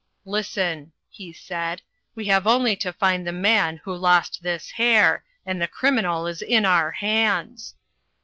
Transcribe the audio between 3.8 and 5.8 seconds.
who lost this hair and the